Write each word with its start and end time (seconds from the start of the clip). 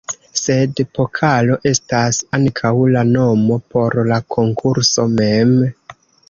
Sed 0.39 0.79
"pokalo" 0.99 1.57
estas 1.71 2.21
ankaŭ 2.37 2.71
la 2.95 3.03
nomo 3.11 3.59
por 3.77 3.99
la 4.13 4.19
konkurso 4.37 5.07
mem. 5.21 5.55